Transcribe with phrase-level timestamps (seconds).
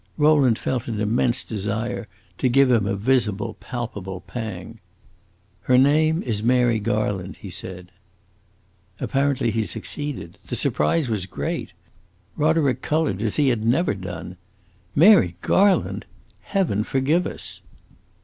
[0.17, 2.07] Rowland felt an immense desire
[2.39, 4.79] to give him a visible, palpable pang.
[5.69, 7.91] "Her name is Mary Garland," he said.
[8.99, 10.39] Apparently he succeeded.
[10.47, 11.73] The surprise was great;
[12.35, 14.37] Roderick colored as he had never done.
[14.95, 16.07] "Mary Garland?
[16.41, 17.61] Heaven forgive us!"